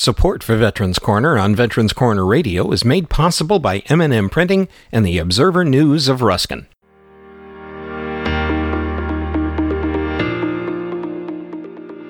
[0.00, 5.04] Support for Veterans Corner on Veterans Corner Radio is made possible by M&M Printing and
[5.04, 6.66] the Observer News of Ruskin.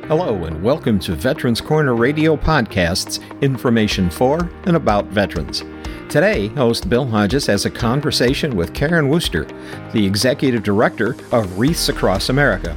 [0.07, 5.65] Hello and welcome to Veterans Corner Radio Podcast's information for and about veterans.
[6.09, 9.49] Today, host Bill Hodges has a conversation with Karen Worcester,
[9.93, 12.77] the executive director of Wreaths Across America.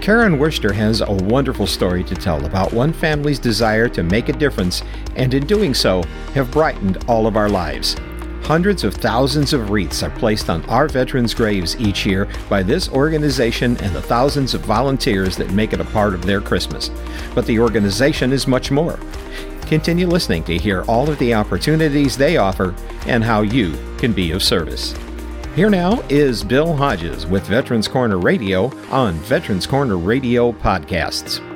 [0.00, 4.32] Karen Worcester has a wonderful story to tell about one family's desire to make a
[4.32, 4.82] difference,
[5.14, 6.02] and in doing so,
[6.32, 7.96] have brightened all of our lives.
[8.42, 12.88] Hundreds of thousands of wreaths are placed on our veterans' graves each year by this
[12.88, 16.90] organization and the thousands of volunteers that make it a part of their Christmas.
[17.34, 18.98] But the organization is much more.
[19.66, 22.74] Continue listening to hear all of the opportunities they offer
[23.06, 24.94] and how you can be of service.
[25.56, 31.49] Here now is Bill Hodges with Veterans Corner Radio on Veterans Corner Radio Podcasts.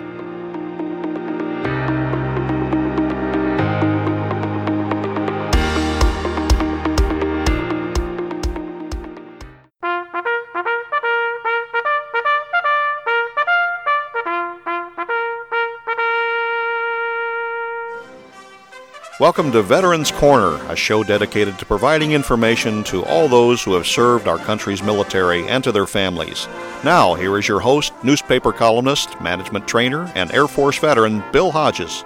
[19.20, 23.87] Welcome to Veterans Corner, a show dedicated to providing information to all those who have
[23.87, 26.48] served our country's military and to their families.
[26.82, 32.04] Now, here is your host, newspaper columnist, management trainer, and Air Force veteran, Bill Hodges.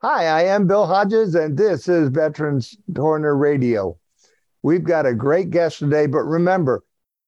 [0.00, 3.98] Hi, I am Bill Hodges, and this is Veterans Corner Radio.
[4.62, 6.84] We've got a great guest today, but remember,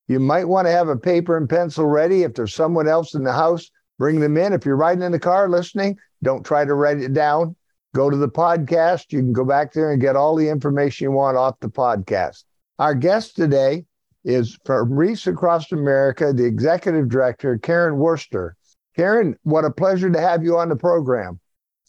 [0.07, 2.23] you might want to have a paper and pencil ready.
[2.23, 4.53] If there's someone else in the house, bring them in.
[4.53, 7.57] If you're riding in the car listening, don't try to write it down
[7.95, 9.13] Go to the podcast.
[9.13, 12.45] You can go back there and get all the information you want off the podcast.
[12.79, 13.85] Our guest today
[14.25, 18.57] is from Wreaths Across America, the executive director, Karen Worcester.
[18.97, 21.41] Karen, what a pleasure to have you on the program.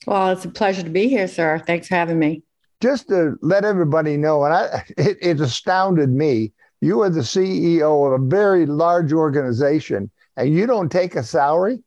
[0.08, 1.62] Well, it's a pleasure to be here, sir.
[1.66, 2.44] Thanks for having me.
[2.80, 6.54] Just to let everybody know, and I, it, it astounded me.
[6.82, 11.84] You are the CEO of a very large organization, and you don't take a salary.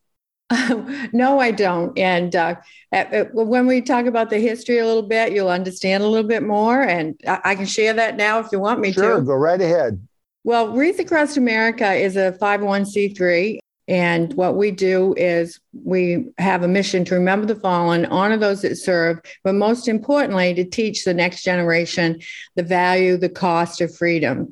[1.13, 1.97] no, I don't.
[1.99, 2.57] And uh,
[2.91, 6.43] at, when we talk about the history a little bit, you'll understand a little bit
[6.43, 6.83] more.
[6.83, 9.09] And I, I can share that now if you want me sure, to.
[9.11, 10.07] Sure, go right ahead.
[10.45, 13.59] Well, Wreaths Across America is a 501c3.
[13.89, 18.63] And what we do is we have a mission to remember the fallen, honor those
[18.63, 22.21] that serve, but most importantly, to teach the next generation
[22.55, 24.51] the value, the cost of freedom.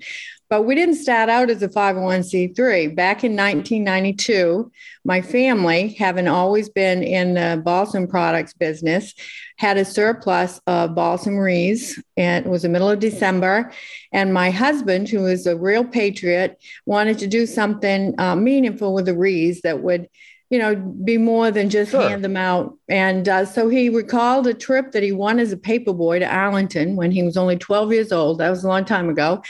[0.51, 2.97] But we didn't start out as a 501c3.
[2.97, 4.73] Back in 1992,
[5.05, 9.15] my family, having always been in the balsam products business,
[9.59, 13.71] had a surplus of balsam wreaths, and it was the middle of December.
[14.13, 19.07] And my husband, who is a real patriot, wanted to do something uh, meaningful with
[19.07, 20.09] the wreaths that would
[20.51, 22.09] you know, be more than just sure.
[22.09, 22.77] hand them out.
[22.89, 26.97] And uh, so he recalled a trip that he won as a paperboy to Arlington
[26.97, 28.39] when he was only 12 years old.
[28.39, 29.45] That was a long time ago.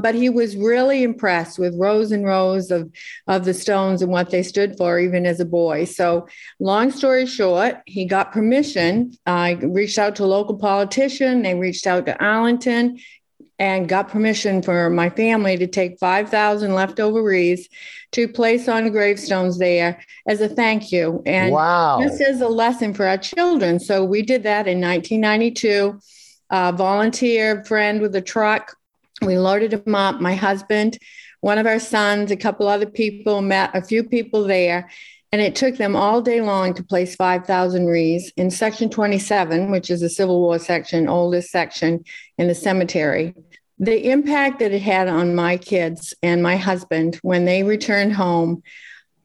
[0.00, 2.90] But he was really impressed with rows and rows of,
[3.26, 5.84] of the stones and what they stood for, even as a boy.
[5.84, 9.12] So, long story short, he got permission.
[9.26, 11.42] I uh, reached out to a local politician.
[11.42, 12.98] They reached out to Arlington
[13.58, 17.68] and got permission for my family to take 5,000 leftover wreaths
[18.12, 21.22] to place on gravestones there as a thank you.
[21.24, 21.98] And wow.
[21.98, 23.80] this is a lesson for our children.
[23.80, 25.98] So we did that in 1992.
[26.50, 28.75] A volunteer friend with a truck.
[29.22, 30.20] We loaded them up.
[30.20, 30.98] My husband,
[31.40, 34.90] one of our sons, a couple other people, met a few people there.
[35.32, 39.90] And it took them all day long to place 5,000 wreaths in Section 27, which
[39.90, 42.04] is the Civil War section, oldest section
[42.38, 43.34] in the cemetery
[43.78, 48.62] the impact that it had on my kids and my husband when they returned home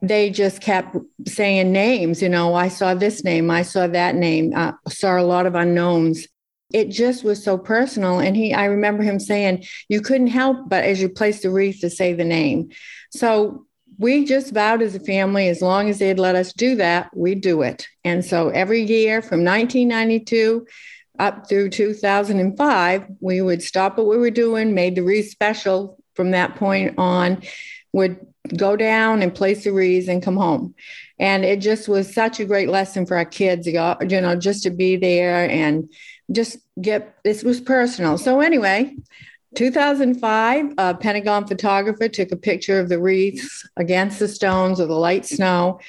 [0.02, 0.98] they just kept
[1.28, 5.24] saying names you know i saw this name i saw that name uh, saw a
[5.24, 6.28] lot of unknowns
[6.74, 8.20] it just was so personal.
[8.20, 11.82] And he i remember him saying you couldn't help but as you placed the wreath
[11.82, 12.70] to say the name.
[13.12, 13.66] So
[13.98, 17.42] we just vowed as a family as long as they'd let us do that we'd
[17.42, 17.88] do it.
[18.04, 20.66] And so every year from 1992
[21.20, 26.32] up through 2005, we would stop what we were doing, made the wreath special from
[26.32, 27.44] that point on,
[27.94, 28.26] would
[28.58, 30.74] go down and place the wreaths and come home.
[31.20, 34.72] And it just was such a great lesson for our kids, you know, just to
[34.72, 35.92] be there and
[36.32, 38.18] just get this was personal.
[38.18, 38.96] So, anyway,
[39.56, 44.96] 2005, a Pentagon photographer took a picture of the wreaths against the stones of the
[44.96, 45.80] light snow.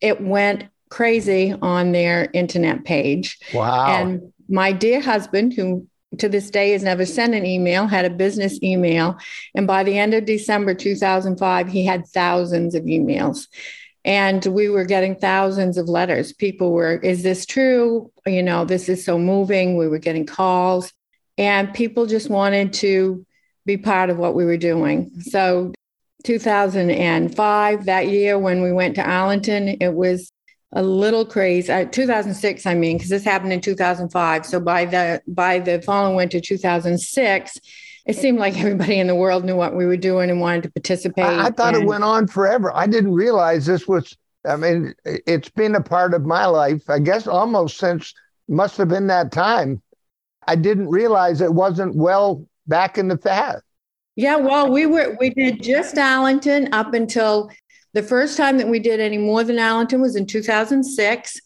[0.00, 3.38] It went crazy on their internet page.
[3.52, 3.86] Wow.
[3.86, 5.86] And my dear husband, who
[6.18, 9.18] to this day has never sent an email, had a business email.
[9.54, 13.48] And by the end of December 2005, he had thousands of emails.
[14.04, 16.32] And we were getting thousands of letters.
[16.32, 18.12] People were, is this true?
[18.26, 19.76] You know, this is so moving.
[19.76, 20.92] We were getting calls,
[21.38, 23.24] and people just wanted to
[23.64, 25.10] be part of what we were doing.
[25.20, 25.72] So
[26.24, 30.30] 2005, that year when we went to Arlington, it was
[30.72, 31.72] a little crazy.
[31.72, 34.44] Uh, 2006, I mean, because this happened in 2005.
[34.46, 37.58] So by the by the following winter, 2006,
[38.06, 40.70] it seemed like everybody in the world knew what we were doing and wanted to
[40.70, 41.24] participate.
[41.24, 42.70] I, I thought and, it went on forever.
[42.74, 44.16] I didn't realize this was.
[44.46, 46.90] I mean, it's been a part of my life.
[46.90, 48.12] I guess almost since
[48.46, 49.80] must have been that time.
[50.46, 53.62] I didn't realize it wasn't well back in the past.
[54.16, 57.50] Yeah, well, we were we did just Arlington up until
[57.94, 61.40] the first time that we did any more than Arlington was in 2006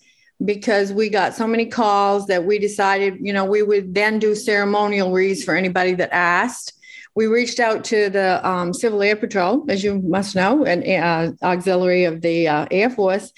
[0.44, 4.35] because we got so many calls that we decided, you know, we would then do
[4.35, 6.75] ceremonial wreaths for anybody that asked.
[7.14, 11.32] We reached out to the um, Civil Air Patrol, as you must know, an uh,
[11.43, 13.32] auxiliary of the uh, Air Force,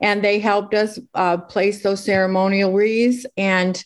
[0.00, 3.26] and they helped us uh, place those ceremonial wreaths.
[3.36, 3.82] And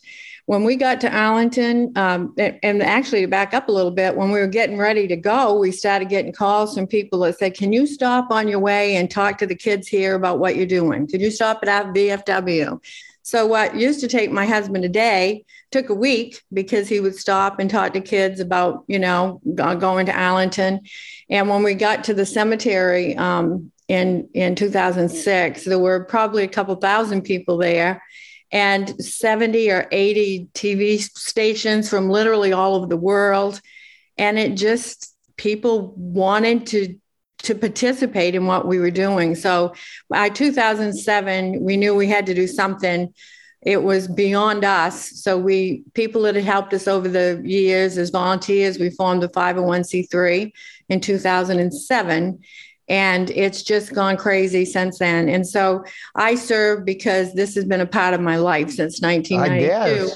[0.50, 4.32] when we got to Arlington, um, and actually to back up a little bit, when
[4.32, 7.72] we were getting ready to go, we started getting calls from people that said, Can
[7.72, 11.06] you stop on your way and talk to the kids here about what you're doing?
[11.06, 12.82] Could you stop at VFW?
[13.22, 17.14] So, what used to take my husband a day took a week because he would
[17.14, 20.80] stop and talk to kids about, you know, going to Arlington.
[21.28, 26.48] And when we got to the cemetery um, in, in 2006, there were probably a
[26.48, 28.02] couple thousand people there
[28.52, 33.60] and 70 or 80 TV stations from literally all over the world.
[34.18, 36.96] And it just, people wanted to
[37.42, 39.34] to participate in what we were doing.
[39.34, 39.72] So
[40.08, 43.14] by 2007, we knew we had to do something.
[43.62, 45.22] It was beyond us.
[45.22, 49.28] So we people that had helped us over the years as volunteers, we formed a
[49.28, 50.52] 501c3
[50.88, 52.38] in 2007
[52.90, 55.28] and it's just gone crazy since then.
[55.28, 55.84] And so
[56.16, 60.10] I serve because this has been a part of my life since 1992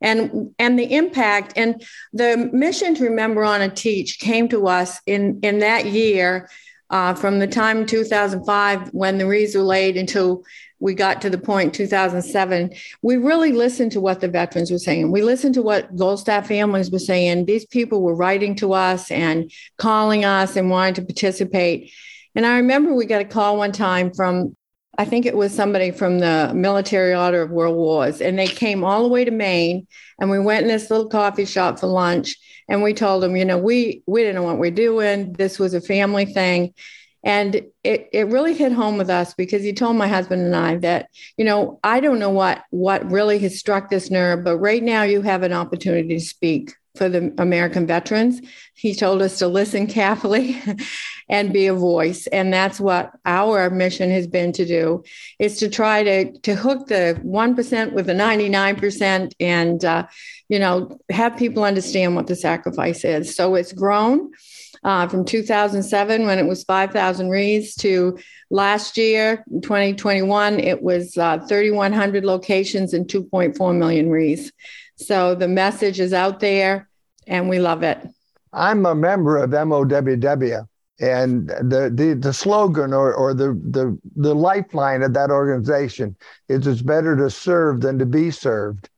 [0.00, 1.84] and and the impact and
[2.14, 6.48] the mission to remember honor teach came to us in in that year
[6.88, 10.42] uh, from the time 2005 when the wreaths were laid until
[10.80, 12.72] we got to the point 2007
[13.02, 15.12] we really listened to what the veterans were saying.
[15.12, 17.44] We listened to what gold star families were saying.
[17.44, 21.92] These people were writing to us and calling us and wanting to participate
[22.34, 24.56] and I remember we got a call one time from,
[24.98, 28.84] I think it was somebody from the Military Order of World Wars, and they came
[28.84, 29.86] all the way to Maine,
[30.20, 32.36] and we went in this little coffee shop for lunch,
[32.68, 35.32] and we told them, you know, we we didn't know what we're doing.
[35.32, 36.74] This was a family thing.
[37.24, 40.76] And it, it really hit home with us because he told my husband and I
[40.76, 41.08] that,
[41.38, 45.04] you know, I don't know what what really has struck this nerve, but right now
[45.04, 48.40] you have an opportunity to speak for the American veterans.
[48.74, 50.60] He told us to listen carefully
[51.28, 52.26] and be a voice.
[52.28, 55.04] And that's what our mission has been to do
[55.38, 60.06] is to try to, to hook the 1% with the 99% and, uh,
[60.48, 63.34] you know, have people understand what the sacrifice is.
[63.34, 64.32] So it's grown.
[64.82, 68.18] Uh, from 2007 when it was 5,000 wreaths to
[68.50, 74.52] last year, 2021, it was uh, 3,100 locations and 2.4 million wreaths.
[74.96, 76.90] So the message is out there
[77.26, 78.06] and we love it.
[78.52, 80.68] I'm a member of MOWW
[81.00, 86.16] and the, the, the slogan or, or the, the, the lifeline of that organization
[86.48, 88.88] is it's better to serve than to be served.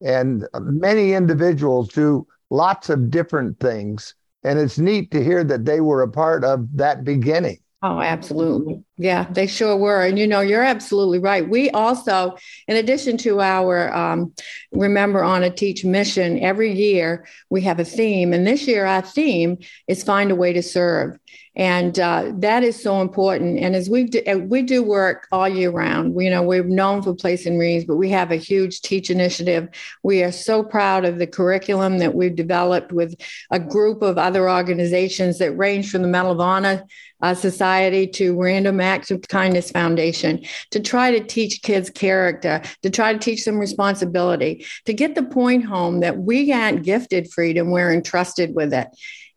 [0.00, 4.14] And many individuals do lots of different things.
[4.44, 7.58] And it's neat to hear that they were a part of that beginning.
[7.82, 8.82] Oh, absolutely.
[8.98, 10.02] Yeah, they sure were.
[10.02, 11.48] And you know, you're absolutely right.
[11.48, 12.36] We also,
[12.68, 14.34] in addition to our um,
[14.70, 18.34] Remember a Teach mission, every year we have a theme.
[18.34, 19.58] And this year, our theme
[19.88, 21.18] is Find a Way to Serve.
[21.56, 23.58] And uh, that is so important.
[23.58, 26.62] And as we do, uh, we do work all year round, we, you know, we're
[26.62, 29.68] known for placing wreaths, but we have a huge teach initiative.
[30.04, 34.48] We are so proud of the curriculum that we've developed with a group of other
[34.48, 36.84] organizations that range from the Medal of Honor
[37.22, 42.90] uh, Society to Random Acts of Kindness Foundation to try to teach kids character, to
[42.90, 47.70] try to teach them responsibility, to get the point home that we aren't gifted freedom,
[47.70, 48.88] we're entrusted with it.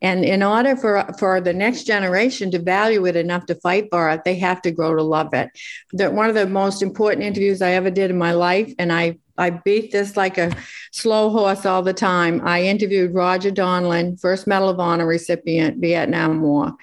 [0.03, 4.09] And in order for, for the next generation to value it enough to fight for
[4.09, 5.49] it, they have to grow to love it.
[5.93, 9.17] The, one of the most important interviews I ever did in my life, and I,
[9.37, 10.55] I beat this like a
[10.91, 12.45] slow horse all the time.
[12.45, 16.73] I interviewed Roger Donlon, first Medal of Honor recipient, Vietnam War.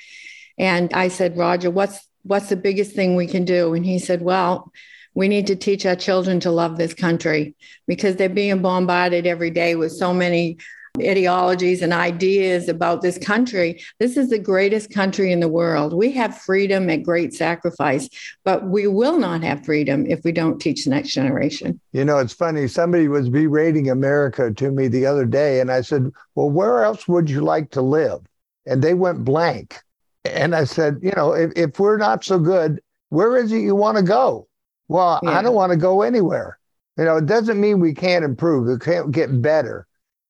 [0.59, 3.75] And I said, Roger, what's what's the biggest thing we can do?
[3.75, 4.73] And he said, Well,
[5.15, 7.55] we need to teach our children to love this country
[7.87, 10.59] because they're being bombarded every day with so many
[10.99, 13.83] ideologies and ideas about this country.
[13.99, 15.93] This is the greatest country in the world.
[15.93, 18.09] We have freedom at great sacrifice,
[18.45, 21.81] but we will not have freedom if we don't teach the next generation.
[21.93, 22.67] You know, it's funny.
[22.67, 27.07] Somebody was berating America to me the other day, and I said, Well, where else
[27.09, 28.21] would you like to live?
[28.67, 29.81] And they went blank.
[30.25, 32.81] And I said, You know, if, if we're not so good,
[33.11, 34.49] where is it you want to go?
[34.89, 35.31] Well, yeah.
[35.31, 36.59] I don't want to go anywhere.
[36.99, 39.87] You know, it doesn't mean we can't improve, we can't get better.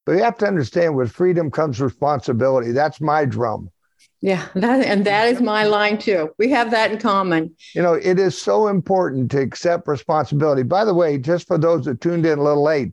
[0.07, 2.73] But you have to understand with freedom comes responsibility.
[2.73, 3.71] That's my drum.
[4.23, 6.31] Yeah, that, and that is my line too.
[6.39, 7.55] We have that in common.
[7.75, 10.63] You know, it is so important to accept responsibility.
[10.63, 12.93] By the way, just for those that tuned in a little late,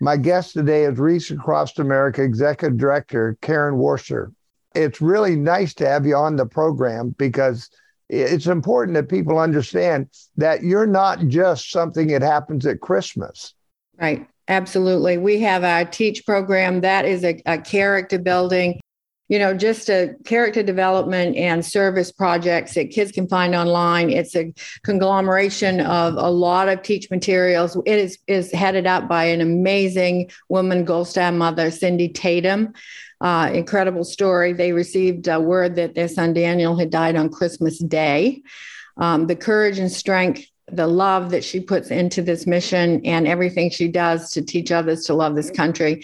[0.00, 4.32] my guest today is Wreaths Across America Executive Director Karen Worcester.
[4.74, 7.70] It's really nice to have you on the program because
[8.08, 13.54] it's important that people understand that you're not just something that happens at Christmas.
[13.98, 14.26] Right.
[14.48, 15.16] Absolutely.
[15.16, 18.78] We have our teach program that is a, a character building,
[19.28, 24.10] you know, just a character development and service projects that kids can find online.
[24.10, 27.74] It's a conglomeration of a lot of teach materials.
[27.86, 32.74] It is, is headed up by an amazing woman, Gold Star mother, Cindy Tatum.
[33.22, 34.52] Uh, incredible story.
[34.52, 38.42] They received a word that their son Daniel had died on Christmas Day.
[38.98, 43.70] Um, the courage and strength the love that she puts into this mission and everything
[43.70, 46.02] she does to teach others to love this country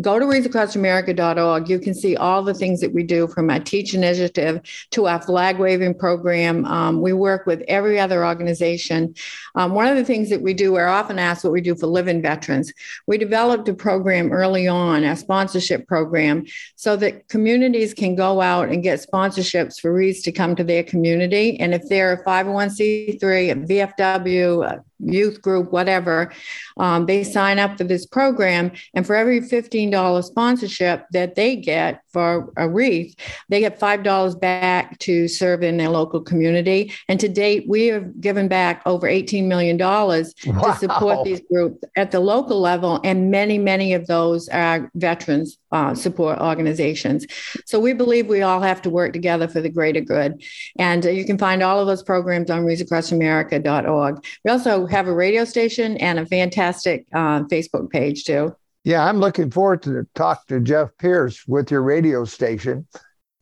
[0.00, 1.68] go to wreathsacrossamerica.org.
[1.68, 4.60] You can see all the things that we do from our Teach Initiative
[4.90, 6.64] to our flag waving program.
[6.66, 9.14] Um, we work with every other organization.
[9.54, 11.86] Um, one of the things that we do, we're often asked what we do for
[11.86, 12.72] living veterans.
[13.06, 16.44] We developed a program early on, a sponsorship program,
[16.76, 20.84] so that communities can go out and get sponsorships for Wreaths to come to their
[20.84, 21.58] community.
[21.58, 23.66] And if they're a 501c3, a
[23.98, 26.32] VFW, youth group, whatever,
[26.76, 28.72] um, they sign up for this program.
[28.94, 33.14] And for every $15 sponsorship that they get for a wreath,
[33.48, 36.92] they get $5 back to serve in their local community.
[37.08, 40.22] And to date, we have given back over $18 million wow.
[40.22, 43.00] to support these groups at the local level.
[43.04, 47.26] And many, many of those are veterans uh, support organizations.
[47.66, 50.42] So we believe we all have to work together for the greater good.
[50.78, 54.24] And uh, you can find all of those programs on wreathsacrossamerica.org.
[54.44, 58.54] We also have a radio station and a fantastic uh, Facebook page too.
[58.84, 62.86] Yeah, I'm looking forward to talk to Jeff Pierce with your radio station.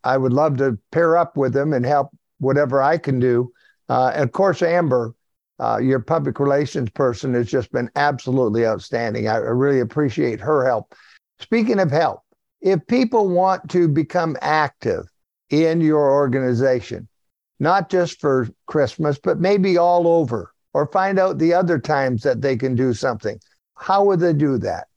[0.03, 3.53] I would love to pair up with him and help whatever I can do.
[3.89, 5.15] Uh, and of course, Amber,
[5.59, 9.29] uh, your public relations person has just been absolutely outstanding.
[9.29, 10.95] I, I really appreciate her help.
[11.39, 12.23] Speaking of help,
[12.61, 15.07] if people want to become active
[15.51, 17.09] in your organization,
[17.61, 22.43] not just for Christmas, but maybe all over, or find out the other times that
[22.43, 23.41] they can do something,
[23.77, 24.89] how would they do that?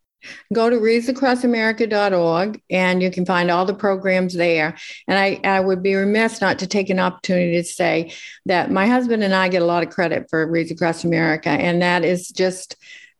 [0.53, 4.75] Go to wreathsacrossamerica.org and you can find all the programs there.
[5.07, 8.11] And I, I would be remiss not to take an opportunity to say
[8.45, 11.81] that my husband and I get a lot of credit for Wreaths Across America, and
[11.81, 12.75] that is just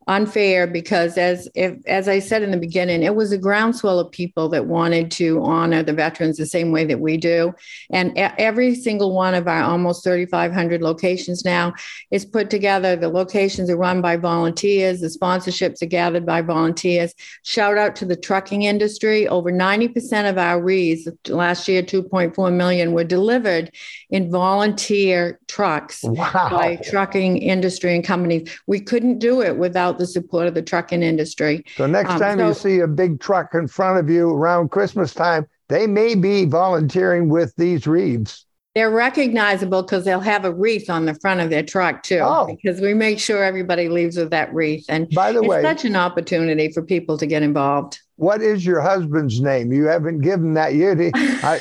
[0.09, 4.11] unfair because as if, as I said in the beginning, it was a groundswell of
[4.11, 7.53] people that wanted to honor the veterans the same way that we do.
[7.91, 11.75] And every single one of our almost 3,500 locations now
[12.09, 12.95] is put together.
[12.95, 14.99] The locations are run by volunteers.
[14.99, 17.13] The sponsorships are gathered by volunteers.
[17.43, 19.27] Shout out to the trucking industry.
[19.27, 23.71] Over 90% of our wreaths last year, 2.4 million, were delivered
[24.09, 26.47] in volunteer trucks wow.
[26.49, 28.59] by trucking industry and companies.
[28.65, 31.63] We couldn't do it without the support of the trucking industry.
[31.75, 34.71] So next um, time so, you see a big truck in front of you around
[34.71, 38.45] Christmas time, they may be volunteering with these wreaths.
[38.75, 42.21] They're recognizable because they'll have a wreath on the front of their truck too.
[42.21, 42.45] Oh.
[42.45, 44.85] Because we make sure everybody leaves with that wreath.
[44.89, 47.99] And by the it's way, such an opportunity for people to get involved.
[48.15, 49.73] What is your husband's name?
[49.73, 50.97] You haven't given that yet.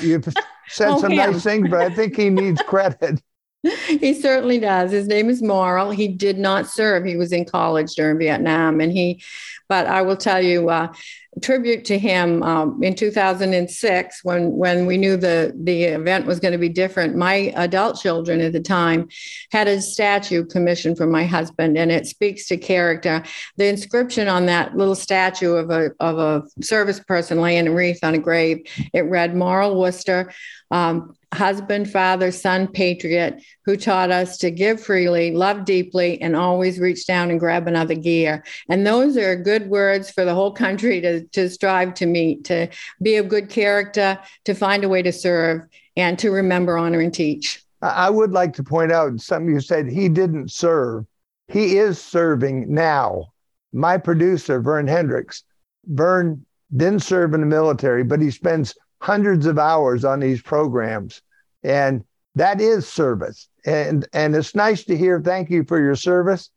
[0.02, 0.24] you've
[0.68, 1.32] said oh, some him.
[1.32, 3.20] nice things, but I think he needs credit.
[3.86, 4.90] he certainly does.
[4.90, 5.90] His name is Morrill.
[5.90, 7.04] He did not serve.
[7.04, 9.22] He was in college during Vietnam, and he.
[9.68, 10.92] But I will tell you, uh,
[11.40, 16.52] tribute to him um, in 2006 when when we knew the the event was going
[16.52, 17.16] to be different.
[17.16, 19.08] My adult children at the time
[19.52, 23.22] had a statue commissioned from my husband, and it speaks to character.
[23.56, 28.02] The inscription on that little statue of a of a service person laying a wreath
[28.02, 30.32] on a grave it read Morrill Worcester.
[30.70, 36.78] Um, husband, father, son, patriot who taught us to give freely, love deeply, and always
[36.78, 38.44] reach down and grab another gear.
[38.70, 42.68] And those are good words for the whole country to, to strive to meet, to
[43.02, 45.62] be a good character, to find a way to serve,
[45.96, 47.62] and to remember, honor, and teach.
[47.82, 51.06] I would like to point out something you said he didn't serve.
[51.46, 53.32] He is serving now.
[53.72, 55.44] My producer, Vern Hendricks,
[55.86, 56.44] Vern
[56.76, 61.22] didn't serve in the military, but he spends hundreds of hours on these programs.
[61.62, 62.04] And
[62.34, 63.48] that is service.
[63.64, 66.50] And, and it's nice to hear thank you for your service,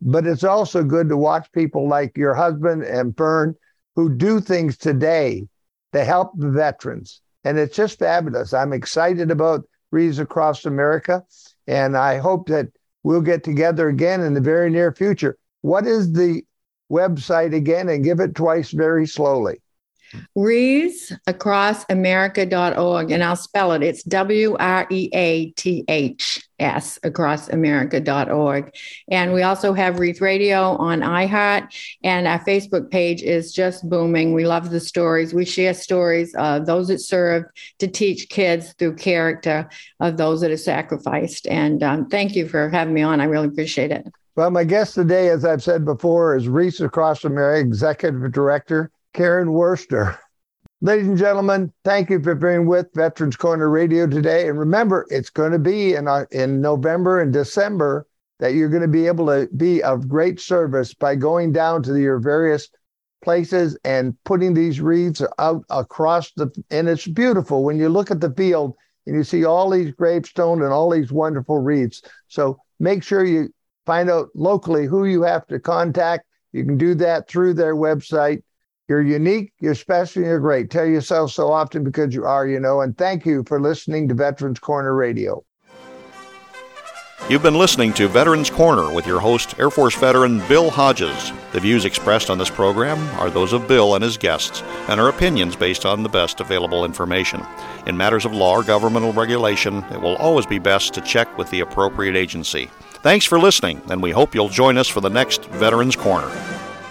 [0.00, 3.54] but it's also good to watch people like your husband and Vern
[3.96, 5.48] who do things today
[5.92, 7.20] to help the veterans.
[7.44, 8.52] And it's just fabulous.
[8.52, 11.24] I'm excited about Wreaths Across America.
[11.66, 12.68] And I hope that
[13.02, 15.38] we'll get together again in the very near future.
[15.62, 16.42] What is the
[16.92, 17.88] website again?
[17.88, 19.60] And give it twice very slowly.
[20.36, 23.82] wreathsacrossamerica.org, and I'll spell it.
[23.82, 28.74] It's W R E A T H S acrossamerica.org.
[29.10, 31.68] And we also have Wreath Radio on iHeart,
[32.02, 34.32] and our Facebook page is just booming.
[34.32, 35.34] We love the stories.
[35.34, 37.44] We share stories of those that serve
[37.78, 39.68] to teach kids through character
[40.00, 41.46] of those that are sacrificed.
[41.46, 43.20] And um, thank you for having me on.
[43.20, 44.06] I really appreciate it.
[44.36, 49.54] Well, my guest today, as I've said before, is Wreaths Across America Executive Director Karen
[49.54, 50.18] Worcester.
[50.82, 54.46] Ladies and gentlemen, thank you for being with Veterans Corner Radio today.
[54.46, 58.06] And remember, it's going to be in, our, in November and December
[58.40, 61.98] that you're going to be able to be of great service by going down to
[61.98, 62.68] your various
[63.24, 68.20] places and putting these wreaths out across the and it's beautiful when you look at
[68.20, 68.74] the field
[69.06, 73.48] and you see all these gravestones and all these wonderful wreaths so make sure you
[73.86, 78.42] find out locally who you have to contact you can do that through their website
[78.88, 80.70] you're unique, you're special, you're great.
[80.70, 82.80] Tell yourself so often because you are, you know.
[82.80, 85.44] And thank you for listening to Veterans Corner Radio.
[87.28, 91.32] You've been listening to Veterans Corner with your host, Air Force veteran Bill Hodges.
[91.50, 95.08] The views expressed on this program are those of Bill and his guests and are
[95.08, 97.44] opinions based on the best available information.
[97.88, 101.50] In matters of law or governmental regulation, it will always be best to check with
[101.50, 102.70] the appropriate agency.
[103.02, 106.30] Thanks for listening, and we hope you'll join us for the next Veterans Corner.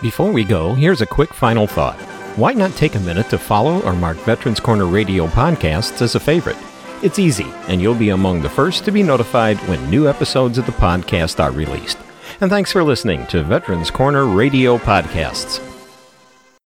[0.01, 1.97] Before we go, here's a quick final thought.
[2.37, 6.19] Why not take a minute to follow or mark Veterans Corner Radio podcasts as a
[6.19, 6.57] favorite?
[7.01, 10.65] It's easy, and you'll be among the first to be notified when new episodes of
[10.65, 11.97] the podcast are released.
[12.41, 15.64] And thanks for listening to Veterans Corner Radio Podcasts.